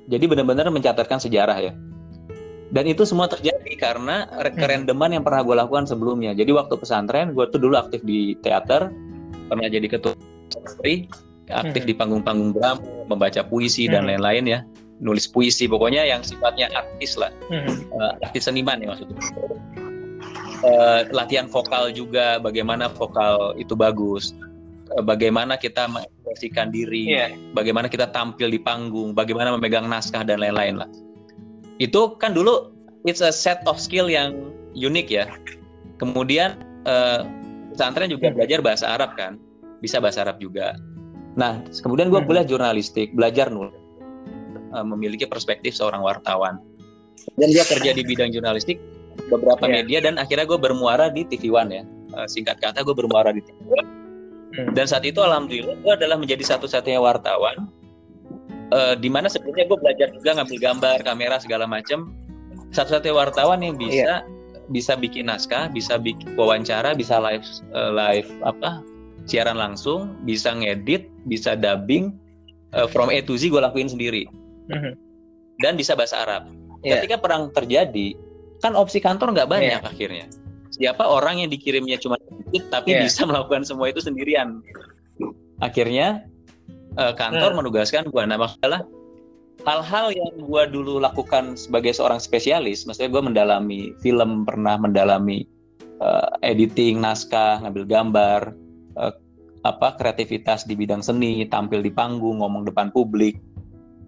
[0.06, 1.74] Jadi benar-benar mencatatkan sejarah ya.
[2.74, 4.26] Dan itu semua terjadi karena
[4.58, 6.34] kerendeman yang pernah gue lakukan sebelumnya.
[6.34, 8.90] Jadi waktu pesantren, gue tuh dulu aktif di teater,
[9.46, 10.18] pernah jadi ketua
[11.54, 11.86] aktif mm-hmm.
[11.86, 14.10] di panggung-panggung drum, membaca puisi dan mm-hmm.
[14.18, 14.60] lain-lain ya,
[14.98, 19.20] nulis puisi, pokoknya yang sifatnya artis lah, uh, artis seniman ya maksudnya.
[20.66, 24.34] Uh, latihan vokal juga, bagaimana vokal itu bagus,
[24.98, 27.30] uh, bagaimana kita mengekspresikan diri, yeah.
[27.54, 30.90] bagaimana kita tampil di panggung, bagaimana memegang naskah dan lain-lain lah.
[31.78, 32.72] Itu kan dulu
[33.04, 35.26] it's a set of skill yang unik ya.
[36.00, 37.24] Kemudian uh,
[37.72, 39.40] pesantren juga belajar bahasa Arab kan,
[39.80, 40.76] bisa bahasa Arab juga.
[41.36, 42.28] Nah, kemudian gue hmm.
[42.28, 43.76] kuliah jurnalistik, belajar nulis,
[44.72, 46.60] uh, memiliki perspektif seorang wartawan.
[47.40, 48.80] Dan dia kerja di bidang jurnalistik
[49.32, 49.82] beberapa yeah.
[49.82, 51.84] media dan akhirnya gue bermuara di TV One ya.
[52.16, 54.06] Uh, singkat kata gue bermuara di TV One
[54.56, 54.72] Hmm.
[54.72, 57.68] Dan saat itu alhamdulillah gue adalah menjadi satu-satunya wartawan
[58.72, 62.14] uh, di mana sebelumnya gue belajar juga ngambil gambar, kamera segala macam.
[62.74, 64.22] Satu-satunya wartawan yang bisa yeah.
[64.74, 68.82] bisa bikin naskah, bisa bikin wawancara, bisa live uh, live apa
[69.26, 72.14] siaran langsung, bisa ngedit, bisa dubbing
[72.78, 74.26] uh, from A to Z gue lakuin sendiri.
[74.70, 74.94] Mm-hmm.
[75.62, 76.50] Dan bisa bahasa Arab.
[76.82, 77.02] Yeah.
[77.02, 78.14] Ketika perang terjadi,
[78.66, 79.92] kan opsi kantor nggak banyak yeah.
[79.92, 80.26] akhirnya
[80.76, 83.04] siapa orang yang dikirimnya cuma sedikit tapi yeah.
[83.08, 84.60] bisa melakukan semua itu sendirian
[85.64, 86.28] akhirnya
[86.98, 87.58] uh, kantor hmm.
[87.64, 88.84] menugaskan gua nah masalah
[89.64, 95.48] hal-hal yang gua dulu lakukan sebagai seorang spesialis maksudnya gua mendalami film pernah mendalami
[96.04, 98.42] uh, editing naskah ngambil gambar
[99.00, 99.14] uh,
[99.66, 103.42] apa kreativitas di bidang seni tampil di panggung ngomong depan publik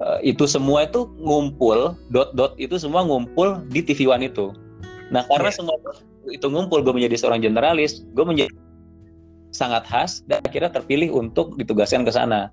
[0.02, 4.54] uh, itu semua itu ngumpul dot dot itu semua ngumpul di TV One itu
[5.10, 5.58] nah karena yeah.
[5.58, 5.76] semua
[6.28, 8.54] itu ngumpul gue menjadi seorang generalis gue menjadi
[9.56, 12.52] sangat khas dan akhirnya terpilih untuk ditugaskan ke sana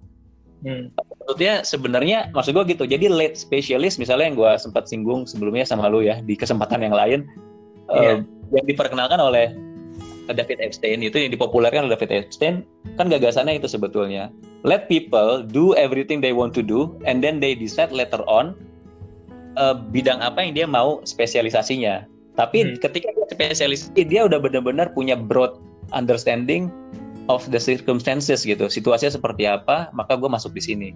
[0.64, 0.84] hmm.
[0.96, 5.86] maksudnya sebenarnya maksud gue gitu jadi late specialist misalnya yang gue sempat singgung sebelumnya sama
[5.86, 7.28] lu ya di kesempatan yang lain
[7.92, 8.18] yeah.
[8.18, 9.52] uh, yang diperkenalkan oleh
[10.24, 12.64] David Epstein itu yang dipopulerkan oleh David Epstein
[12.96, 14.32] kan gagasannya itu sebetulnya
[14.64, 18.56] let people do everything they want to do and then they decide later on
[19.60, 22.82] uh, bidang apa yang dia mau spesialisasinya tapi hmm.
[22.82, 25.58] ketika dia spesialis, dia udah benar-benar punya broad
[25.94, 26.70] understanding
[27.28, 28.68] of the circumstances gitu.
[28.68, 30.88] Situasinya seperti apa, maka gue masuk di sini.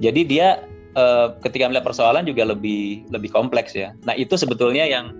[0.00, 0.64] Jadi dia
[0.96, 3.92] uh, ketika melihat persoalan juga lebih lebih kompleks ya.
[4.04, 5.12] Nah itu sebetulnya yang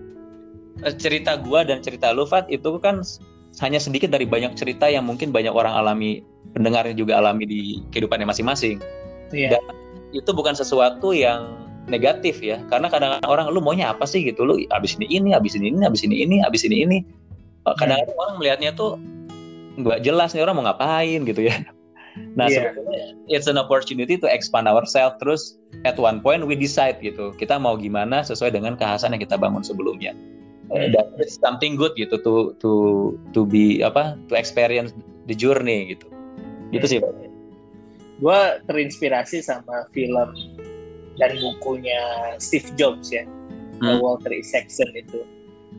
[0.85, 3.01] uh, cerita gue dan cerita Lufat itu kan
[3.61, 6.21] hanya sedikit dari banyak cerita yang mungkin banyak orang alami,
[6.53, 8.77] pendengarnya juga alami di kehidupannya masing-masing.
[9.33, 9.57] Yeah.
[9.57, 9.63] Dan
[10.13, 14.59] itu bukan sesuatu yang negatif ya karena kadang-kadang orang lu maunya apa sih gitu lu
[14.75, 16.97] abis ini ini abis ini ini abis ini ini abis ini ini
[17.63, 18.23] eh, kadang-kadang hmm.
[18.27, 18.99] orang melihatnya tuh
[19.77, 21.55] nggak jelas nih orang mau ngapain gitu ya.
[22.33, 22.73] Nah yeah.
[22.73, 27.61] sebetulnya it's an opportunity to expand ourselves terus at one point we decide gitu kita
[27.61, 30.17] mau gimana sesuai dengan kekhasan yang kita bangun sebelumnya.
[30.67, 30.91] Hmm.
[30.91, 32.71] dan it's something good gitu to to
[33.31, 34.91] to be apa to experience
[35.29, 36.11] the journey gitu.
[36.75, 36.99] Gitu sih
[38.17, 40.33] gue terinspirasi sama film
[41.17, 43.25] dan bukunya Steve Jobs ya.
[43.77, 44.01] Hmm.
[44.01, 45.21] Walter Isaacson itu.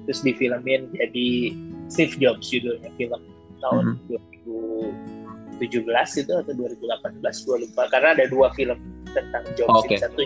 [0.06, 1.52] Terus difilmin jadi
[1.90, 3.20] Steve Jobs judulnya film
[3.60, 5.60] tahun hmm.
[5.60, 8.78] 2017 itu atau 2018 gue lupa karena ada dua film
[9.12, 9.98] tentang Jobs okay.
[9.98, 10.22] satu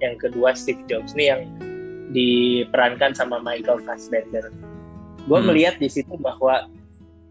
[0.00, 1.42] yang kedua Steve Jobs ini yang
[2.10, 4.50] diperankan sama Michael Fassbender
[5.24, 5.46] gue hmm.
[5.46, 6.66] melihat di situ bahwa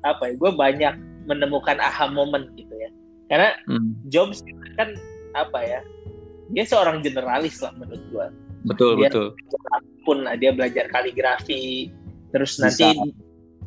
[0.07, 0.93] apa ya gue banyak
[1.27, 2.89] menemukan aha moment gitu ya
[3.27, 3.93] karena hmm.
[4.07, 4.41] Jobs
[4.79, 4.95] kan
[5.37, 5.79] apa ya
[6.49, 8.27] dia seorang generalis lah menurut gue
[8.65, 9.27] betul dia, betul
[10.03, 11.93] pun dia belajar kaligrafi
[12.33, 12.89] terus Bisa.
[12.89, 12.89] nanti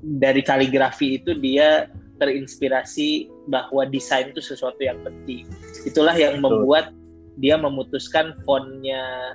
[0.02, 1.86] dari kaligrafi itu dia
[2.18, 5.46] terinspirasi bahwa desain itu sesuatu yang penting
[5.86, 6.66] itulah yang betul.
[6.66, 6.94] membuat
[7.40, 9.34] dia memutuskan fontnya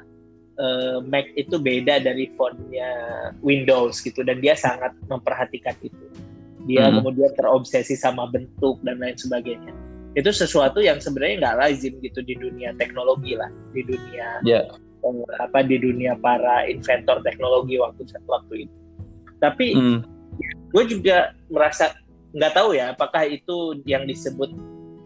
[0.59, 2.87] uh, Mac itu beda dari fontnya
[3.41, 6.05] Windows gitu dan dia sangat memperhatikan itu
[6.67, 6.99] dia hmm.
[6.99, 9.71] kemudian terobsesi sama bentuk dan lain sebagainya
[10.17, 14.63] itu sesuatu yang sebenarnya nggak lazim gitu di dunia teknologi lah di dunia yeah.
[15.03, 18.75] uh, apa di dunia para inventor teknologi waktu waktu itu
[19.37, 20.16] tapi hmm.
[20.71, 21.95] Gue juga merasa
[22.35, 24.51] nggak tahu ya apakah itu yang disebut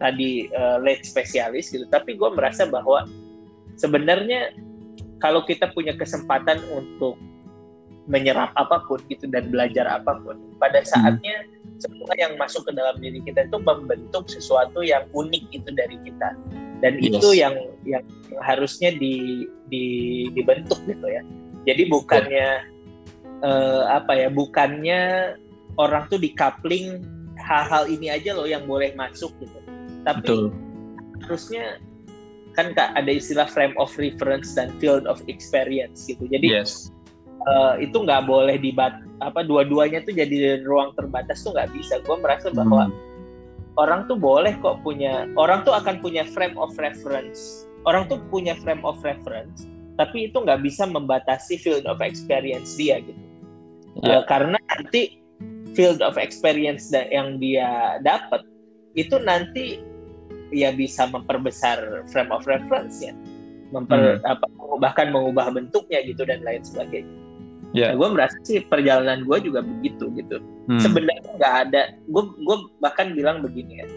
[0.02, 3.06] tadi uh, late spesialis gitu tapi gue merasa bahwa
[3.78, 4.50] sebenarnya
[5.22, 7.14] kalau kita punya kesempatan untuk
[8.10, 10.88] menyerap apa pun gitu dan belajar apa pun pada hmm.
[10.90, 11.78] saatnya hmm.
[11.78, 16.34] semua yang masuk ke dalam diri kita itu membentuk sesuatu yang unik itu dari kita
[16.82, 17.14] dan yes.
[17.14, 17.54] itu yang
[17.86, 18.02] yang
[18.42, 19.84] harusnya di, di
[20.34, 21.22] dibentuk gitu ya
[21.62, 22.48] jadi bukannya
[23.46, 25.00] uh, apa ya bukannya
[25.78, 27.00] orang tuh coupling
[27.38, 29.58] hal-hal ini aja loh yang boleh masuk gitu
[30.02, 30.44] tapi Betul.
[31.26, 31.78] harusnya
[32.52, 36.92] kan kak ada istilah frame of reference dan field of experience gitu jadi yes
[37.48, 42.16] uh, itu nggak boleh dibat apa dua-duanya tuh jadi ruang terbatas tuh nggak bisa gue
[42.20, 43.80] merasa bahwa hmm.
[43.80, 48.54] orang tuh boleh kok punya orang tuh akan punya frame of reference orang tuh punya
[48.60, 53.22] frame of reference tapi itu nggak bisa membatasi field of experience dia gitu
[54.02, 54.18] yeah.
[54.18, 54.18] Ya.
[54.20, 55.21] uh, karena nanti
[55.72, 58.44] field of experience yang dia dapat
[58.92, 59.80] itu nanti
[60.52, 63.16] ya bisa memperbesar frame of reference ya
[63.72, 64.28] memper hmm.
[64.28, 64.44] apa
[64.76, 67.22] bahkan mengubah bentuknya gitu dan lain sebagainya
[67.72, 67.96] Yeah.
[67.96, 70.44] Nah, gue merasa sih perjalanan gue juga begitu gitu.
[70.68, 70.76] Hmm.
[70.76, 71.82] Sebenarnya nggak ada.
[72.04, 73.88] Gue gue bahkan bilang begini ya.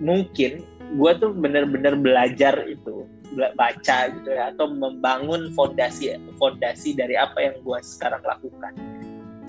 [0.00, 0.64] Mungkin
[0.96, 7.56] gue tuh bener-bener belajar itu baca gitu ya atau membangun fondasi fondasi dari apa yang
[7.66, 8.72] gue sekarang lakukan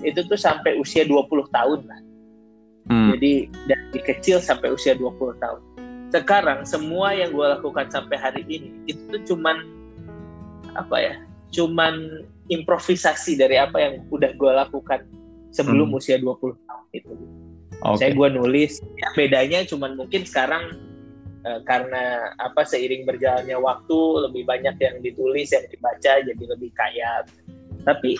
[0.04, 2.00] itu tuh sampai usia 20 tahun lah
[2.92, 3.08] hmm.
[3.16, 3.32] jadi
[3.68, 5.60] dari kecil sampai usia 20 tahun
[6.14, 9.64] sekarang semua yang gue lakukan sampai hari ini itu tuh cuman
[10.76, 11.14] apa ya
[11.50, 15.02] cuman improvisasi dari apa yang udah gue lakukan
[15.50, 15.98] sebelum hmm.
[15.98, 17.14] usia 20 tahun itu.
[17.76, 17.96] Okay.
[18.00, 20.80] Saya gue nulis, ya bedanya cuman mungkin sekarang
[21.44, 27.24] uh, karena apa seiring berjalannya waktu lebih banyak yang ditulis yang dibaca jadi lebih kaya.
[27.84, 28.18] Tapi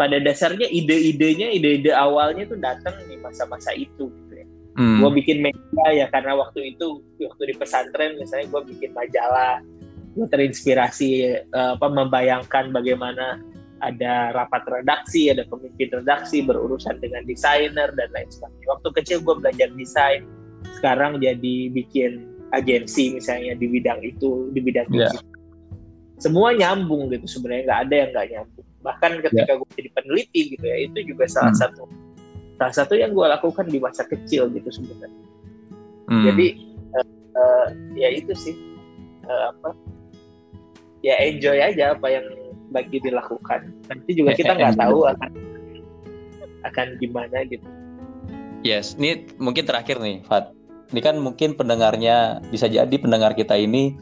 [0.00, 4.46] pada dasarnya ide-idenya, ide-ide awalnya tuh datang di masa-masa itu gitu ya.
[4.80, 5.04] Hmm.
[5.04, 9.60] Gue bikin media ya karena waktu itu waktu di pesantren misalnya gue bikin majalah
[10.16, 11.10] gue terinspirasi
[11.52, 13.44] uh, apa membayangkan bagaimana
[13.80, 18.68] ada rapat redaksi, ada pemimpin redaksi berurusan dengan desainer dan lain sebagainya.
[18.76, 20.24] Waktu kecil gue belajar desain,
[20.80, 25.12] sekarang jadi bikin agensi misalnya di bidang itu, di bidang yeah.
[26.20, 28.66] Semua nyambung gitu sebenarnya nggak ada yang nggak nyambung.
[28.80, 29.58] Bahkan ketika yeah.
[29.58, 31.60] gue jadi peneliti gitu ya, itu juga salah hmm.
[31.64, 31.84] satu
[32.60, 35.24] salah satu yang gue lakukan di masa kecil gitu sebenarnya.
[36.12, 36.24] Hmm.
[36.28, 36.46] Jadi
[36.92, 38.54] uh, uh, ya itu sih
[39.24, 39.72] uh, apa
[41.00, 42.26] ya enjoy aja apa yang
[42.70, 45.30] lagi dilakukan nanti juga kita nggak tahu akan
[46.62, 47.66] akan gimana gitu
[48.62, 50.52] yes ini mungkin terakhir nih Fat
[50.90, 53.96] ini kan mungkin pendengarnya bisa jadi pendengar kita ini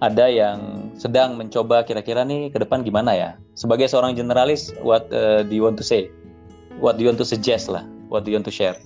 [0.00, 3.30] ada yang sedang mencoba kira-kira nih ke depan gimana ya?
[3.52, 6.08] Sebagai seorang generalis what uh, do you want to say?
[6.80, 7.84] What do you want to suggest lah?
[8.08, 8.76] What do you want to share?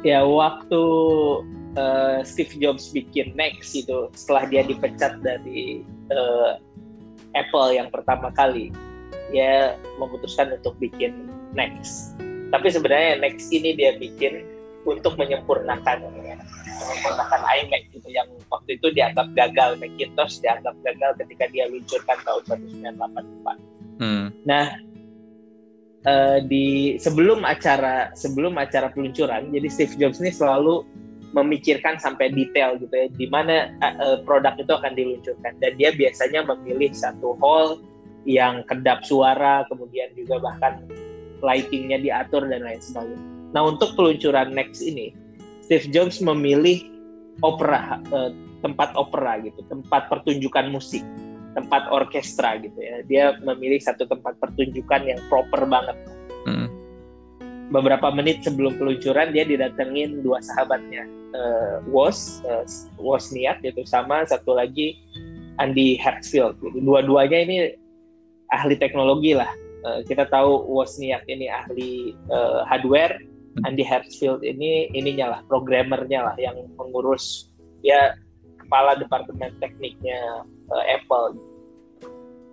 [0.00, 0.80] Ya waktu
[1.76, 6.56] uh, Steve Jobs bikin Next itu setelah dia dipecat dari uh,
[7.36, 8.72] Apple yang pertama kali
[9.30, 12.16] dia memutuskan untuk bikin Next.
[12.50, 14.46] Tapi sebenarnya Next ini dia bikin
[14.88, 16.08] untuk menyempurnakan
[16.80, 22.42] menyempurnakan iMac gitu yang waktu itu dianggap gagal Macintosh dianggap gagal ketika dia luncurkan tahun
[22.80, 24.26] 1984 hmm.
[24.48, 24.66] nah
[26.08, 30.84] uh, di sebelum acara sebelum acara peluncuran jadi Steve Jobs ini selalu
[31.30, 36.42] memikirkan sampai detail gitu ya di mana uh, produk itu akan diluncurkan dan dia biasanya
[36.42, 37.78] memilih satu hall
[38.26, 40.84] yang kedap suara kemudian juga bahkan
[41.40, 43.24] lightingnya diatur dan lain sebagainya.
[43.56, 45.16] Nah untuk peluncuran Next ini
[45.70, 46.82] Steve Jobs memilih
[47.46, 51.06] opera uh, tempat opera gitu tempat pertunjukan musik
[51.54, 53.06] tempat orkestra gitu ya.
[53.06, 55.94] Dia memilih satu tempat pertunjukan yang proper banget.
[56.42, 56.66] Hmm.
[57.70, 61.06] Beberapa menit sebelum peluncuran dia didatengin dua sahabatnya,
[61.38, 62.66] uh, Woz, uh,
[62.98, 64.98] Wozniak gitu sama satu lagi
[65.62, 66.58] Andy Hertzfield.
[66.58, 66.82] Gitu.
[66.82, 67.56] Dua-duanya ini
[68.50, 69.54] ahli teknologi lah.
[69.86, 73.22] Uh, kita tahu Wozniak ini ahli uh, hardware,
[73.66, 77.50] Andy Hertzfield ini ininya lah programmernya lah yang mengurus
[77.82, 78.14] ya
[78.62, 81.34] kepala departemen tekniknya uh, Apple.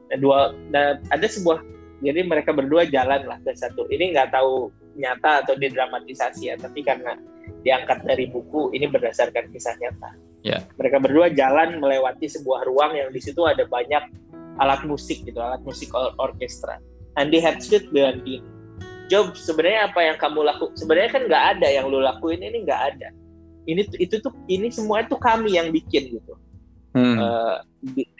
[0.07, 0.39] Nah, dua
[0.73, 1.61] nah, ada sebuah
[2.01, 3.89] jadi mereka berdua jalan lah ke satu.
[3.89, 7.17] Ini nggak tahu nyata atau didramatisasi ya, tapi karena
[7.61, 10.09] diangkat dari buku ini berdasarkan kisah nyata.
[10.45, 10.61] Yeah.
[10.77, 14.03] Mereka berdua jalan melewati sebuah ruang yang di situ ada banyak
[14.57, 16.81] alat musik gitu, alat musik or orkestra.
[17.17, 18.45] Andy Hatfield bilang gini,
[19.07, 22.81] Job sebenarnya apa yang kamu lakukan sebenarnya kan nggak ada yang lu lakuin ini nggak
[22.95, 23.09] ada
[23.67, 26.33] ini itu tuh ini semua itu kami yang bikin gitu
[26.95, 27.17] hmm.
[27.19, 27.63] uh,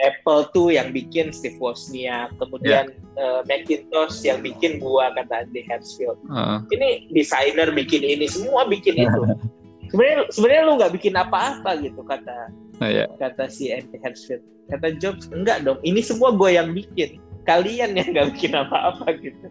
[0.03, 3.19] Apple tuh yang bikin Steve Wozniak kemudian yeah.
[3.19, 6.61] uh, Macintosh yang bikin gua kata Andy Hertzfield uh.
[6.69, 9.21] ini desainer bikin ini semua bikin itu
[9.91, 12.51] sebenarnya sebenarnya lu nggak bikin apa-apa gitu kata
[12.83, 13.07] uh, yeah.
[13.17, 18.11] kata si Andy Hertzfield kata Jobs enggak dong ini semua gue yang bikin kalian yang
[18.11, 19.47] nggak bikin apa-apa gitu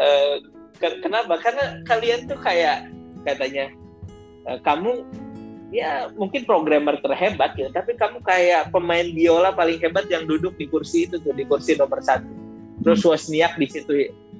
[0.00, 0.36] uh,
[0.78, 1.34] Kenapa?
[1.40, 2.88] Karena kalian tuh kayak
[3.24, 3.72] katanya
[4.46, 5.02] uh, kamu
[5.74, 10.70] ya mungkin programmer terhebat ya, tapi kamu kayak pemain biola paling hebat yang duduk di
[10.70, 12.28] kursi itu tuh di kursi nomor satu.
[12.84, 13.10] Terus hmm.
[13.10, 13.92] Wozniak di situ.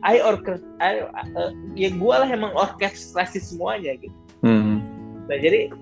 [0.05, 4.15] I orkes, I, uh, ya gue lah emang orkestrasi semuanya gitu.
[4.45, 4.85] Hmm.
[5.25, 5.73] Nah jadi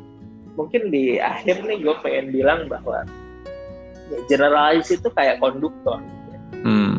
[0.54, 3.02] mungkin di akhir nih gue pengen bilang bahwa
[4.08, 5.98] ya, generalis itu kayak konduktor.
[5.98, 6.38] Gitu.
[6.62, 6.93] Hmm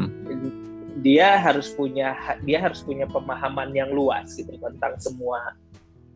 [1.05, 5.53] dia harus punya dia harus punya pemahaman yang luas gitu tentang semua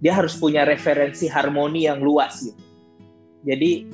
[0.01, 2.63] dia harus punya referensi harmoni yang luas gitu
[3.45, 3.85] jadi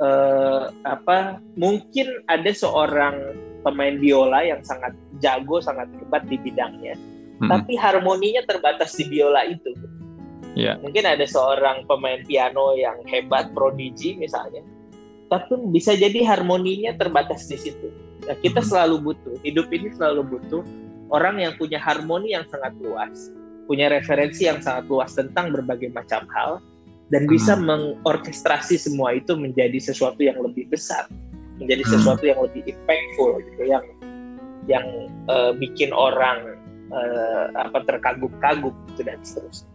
[0.00, 6.96] eh, apa mungkin ada seorang pemain biola yang sangat jago sangat hebat di bidangnya
[7.44, 7.52] hmm.
[7.52, 9.76] tapi harmoninya terbatas di biola itu
[10.56, 10.80] yeah.
[10.80, 14.64] mungkin ada seorang pemain piano yang hebat prodigi misalnya
[15.28, 17.92] tapi bisa jadi harmoninya terbatas di situ
[18.42, 20.62] kita selalu butuh, hidup ini selalu butuh
[21.10, 23.34] orang yang punya harmoni yang sangat luas,
[23.66, 26.62] punya referensi yang sangat luas tentang berbagai macam hal,
[27.12, 27.68] dan bisa hmm.
[27.68, 31.10] mengorkestrasi semua itu menjadi sesuatu yang lebih besar,
[31.60, 31.92] menjadi hmm.
[31.98, 33.84] sesuatu yang lebih impactful, gitu, yang
[34.70, 34.86] yang
[35.26, 36.56] uh, bikin orang
[36.94, 39.68] uh, apa terkagum-kagum gitu dan seterusnya.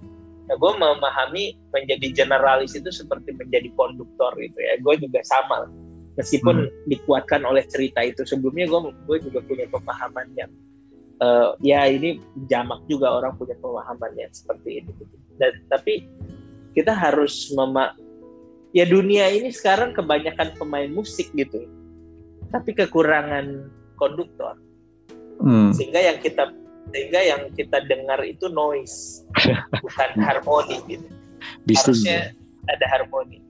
[0.47, 4.79] Nah, gue memahami menjadi generalis itu seperti menjadi konduktor gitu ya.
[4.79, 5.67] Gue juga sama
[6.17, 6.89] meskipun hmm.
[6.89, 10.51] dikuatkan oleh cerita itu sebelumnya gue gue juga punya pemahaman yang
[11.21, 12.17] uh, ya ini
[12.49, 14.91] jamak juga orang punya pemahaman yang seperti ini.
[15.37, 16.09] Dan tapi
[16.73, 17.93] kita harus mema
[18.73, 21.69] ya dunia ini sekarang kebanyakan pemain musik gitu.
[22.49, 24.57] Tapi kekurangan konduktor.
[25.37, 25.69] Hmm.
[25.69, 26.49] sehingga yang kita
[26.89, 29.21] sehingga yang kita dengar itu noise
[29.85, 31.05] bukan harmoni gitu.
[31.77, 32.33] Harusnya
[32.65, 33.46] ada harmoni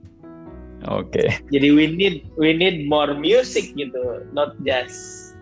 [0.86, 1.26] Oke.
[1.26, 1.28] Okay.
[1.50, 5.34] Jadi we need we need more music gitu, not just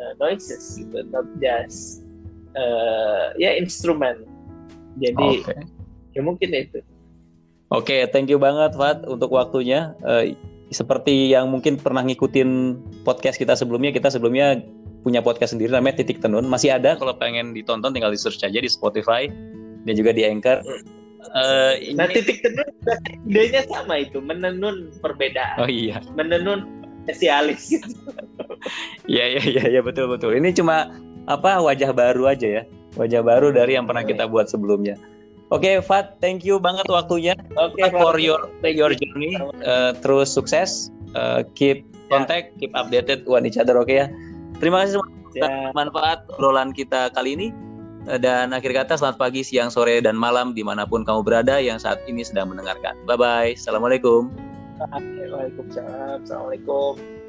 [0.00, 2.00] uh, noises gitu, not just
[2.56, 4.24] uh, ya instrumen.
[4.96, 5.60] Jadi okay.
[6.16, 6.80] ya mungkin itu.
[7.70, 9.92] Oke, okay, thank you banget Fat untuk waktunya.
[10.00, 10.32] Uh,
[10.72, 14.64] seperti yang mungkin pernah ngikutin podcast kita sebelumnya, kita sebelumnya
[15.04, 16.48] punya podcast sendiri namanya Titik Tenun.
[16.48, 19.28] Masih ada kalau pengen ditonton tinggal di search aja di Spotify
[19.84, 20.64] dan juga di Anchor.
[20.64, 20.99] Hmm
[21.36, 21.96] Uh, ini...
[22.00, 22.68] Nah titik tenun
[23.28, 25.60] idenya sama itu menenun perbedaan.
[25.60, 26.00] Oh iya.
[26.16, 26.66] Menenun
[27.04, 27.92] spesialis gitu.
[29.08, 30.36] Iya iya iya ya, betul betul.
[30.36, 30.92] Ini cuma
[31.28, 32.62] apa wajah baru aja ya.
[32.98, 34.98] Wajah baru dari yang pernah kita buat sebelumnya.
[35.50, 37.34] Oke, okay, Fat, thank you banget waktunya.
[37.58, 39.34] Oke, okay, for your your journey.
[39.66, 40.94] Uh, terus sukses.
[41.18, 44.06] Uh, keep contact, keep updated one each other, oke okay ya.
[44.62, 45.10] Terima kasih semua
[45.74, 47.48] manfaat obrolan kita kali ini.
[48.18, 51.78] Dan akhir kata selamat pagi, siang, sore, dan malam di mana pun kamu berada yang
[51.78, 52.98] saat ini sedang mendengarkan.
[53.06, 53.54] Bye-bye.
[53.54, 54.32] Assalamualaikum.
[54.80, 56.24] Waalaikumsalam.
[56.24, 57.19] Assalamualaikum.